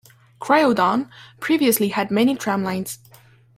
[0.39, 2.97] Croydon previously had many tramlines.